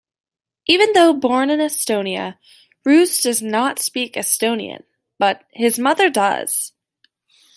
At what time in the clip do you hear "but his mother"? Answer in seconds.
5.19-6.09